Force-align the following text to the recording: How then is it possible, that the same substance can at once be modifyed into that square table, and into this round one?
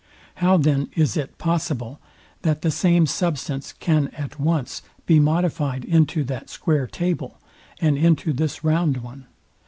How 0.37 0.57
then 0.57 0.89
is 0.95 1.15
it 1.15 1.37
possible, 1.37 1.99
that 2.41 2.63
the 2.63 2.71
same 2.71 3.05
substance 3.05 3.71
can 3.71 4.07
at 4.17 4.39
once 4.39 4.81
be 5.05 5.19
modifyed 5.19 5.85
into 5.85 6.23
that 6.23 6.49
square 6.49 6.87
table, 6.87 7.39
and 7.79 7.99
into 7.99 8.33
this 8.33 8.63
round 8.63 8.97
one? 9.03 9.27